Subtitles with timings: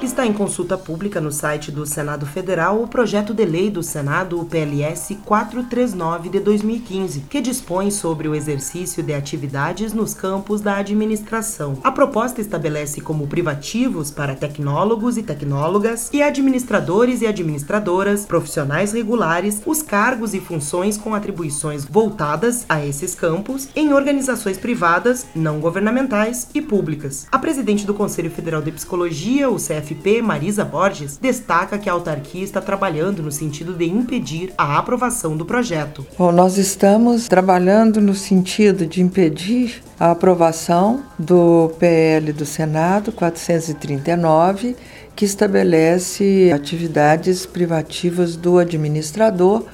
[0.00, 4.40] Está em consulta pública no site do Senado Federal o projeto de lei do Senado,
[4.40, 10.76] o PLS 439 de 2015, que dispõe sobre o exercício de atividades nos campos da
[10.76, 11.78] administração.
[11.82, 19.60] A proposta estabelece como privativos para tecnólogos e tecnólogas e administradores e administradoras, profissionais regulares,
[19.66, 26.48] os cargos e funções com atribuições voltadas a esses campos em organizações privadas, não governamentais
[26.54, 27.26] e públicas.
[27.32, 31.92] A presidente do Conselho Federal de Psicologia, o CF FP Marisa Borges destaca que a
[31.92, 36.06] autarquia está trabalhando no sentido de impedir a aprovação do projeto.
[36.18, 44.76] Bom, nós estamos trabalhando no sentido de impedir a aprovação do PL do Senado 439,
[45.16, 49.64] que estabelece atividades privativas do administrador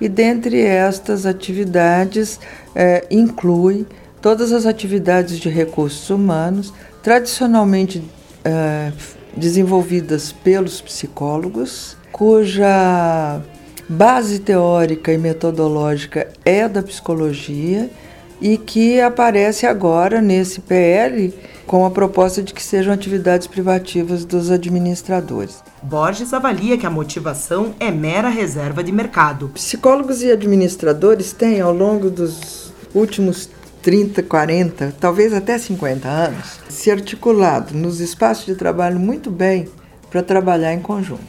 [0.00, 2.40] e dentre estas atividades
[2.74, 3.86] é, inclui
[4.20, 8.02] todas as atividades de recursos humanos tradicionalmente
[8.44, 8.92] é,
[9.36, 13.40] desenvolvidas pelos psicólogos, cuja
[13.88, 17.90] base teórica e metodológica é da psicologia
[18.40, 21.34] e que aparece agora nesse PL
[21.66, 25.62] com a proposta de que sejam atividades privativas dos administradores.
[25.82, 29.50] Borges avalia que a motivação é mera reserva de mercado.
[29.54, 33.48] Psicólogos e administradores têm, ao longo dos últimos
[33.82, 39.68] 30, 40, talvez até 50 anos, se articulado nos espaços de trabalho muito bem
[40.10, 41.20] para trabalhar em conjunto.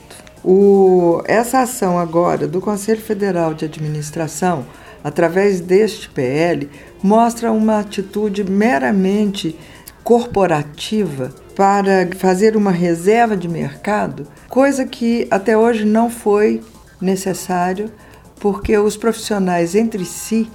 [0.43, 4.65] O, essa ação agora do Conselho Federal de Administração,
[5.03, 6.69] através deste PL,
[7.01, 9.55] mostra uma atitude meramente
[10.03, 16.61] corporativa para fazer uma reserva de mercado, coisa que até hoje não foi
[16.99, 17.91] necessário,
[18.39, 20.49] porque os profissionais entre si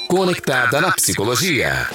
[0.08, 1.86] Conectada na psicologia.